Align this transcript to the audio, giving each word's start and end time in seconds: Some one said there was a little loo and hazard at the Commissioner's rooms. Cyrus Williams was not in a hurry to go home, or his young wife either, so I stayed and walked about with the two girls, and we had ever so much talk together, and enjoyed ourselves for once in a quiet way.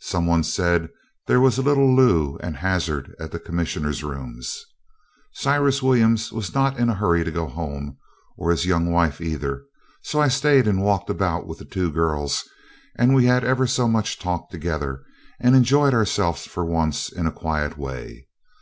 Some 0.00 0.26
one 0.26 0.42
said 0.44 0.88
there 1.26 1.42
was 1.42 1.58
a 1.58 1.62
little 1.62 1.94
loo 1.94 2.38
and 2.40 2.56
hazard 2.56 3.14
at 3.20 3.32
the 3.32 3.38
Commissioner's 3.38 4.02
rooms. 4.02 4.64
Cyrus 5.34 5.82
Williams 5.82 6.32
was 6.32 6.54
not 6.54 6.78
in 6.78 6.88
a 6.88 6.94
hurry 6.94 7.22
to 7.22 7.30
go 7.30 7.46
home, 7.46 7.98
or 8.38 8.50
his 8.50 8.64
young 8.64 8.90
wife 8.90 9.20
either, 9.20 9.62
so 10.00 10.22
I 10.22 10.28
stayed 10.28 10.66
and 10.66 10.80
walked 10.82 11.10
about 11.10 11.46
with 11.46 11.58
the 11.58 11.66
two 11.66 11.92
girls, 11.92 12.48
and 12.96 13.14
we 13.14 13.26
had 13.26 13.44
ever 13.44 13.66
so 13.66 13.86
much 13.86 14.18
talk 14.18 14.48
together, 14.48 15.04
and 15.38 15.54
enjoyed 15.54 15.92
ourselves 15.92 16.46
for 16.46 16.64
once 16.64 17.12
in 17.12 17.26
a 17.26 17.30
quiet 17.30 17.76
way. 17.76 18.26